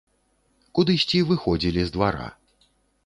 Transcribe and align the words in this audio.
Кудысьці 0.79 1.19
выходзілі 1.33 1.81
з 1.91 1.99
двара. 1.99 2.27